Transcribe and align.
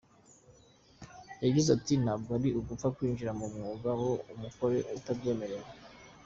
Yagize 1.43 1.69
ati 1.77 1.93
“Ntabwo 2.03 2.29
ari 2.37 2.49
ugupfa 2.59 2.87
kwinjira 2.95 3.31
mu 3.39 3.45
mwuga 3.53 3.89
ngo 3.99 4.11
uwukore 4.33 4.77
utabyemerewe. 4.97 5.67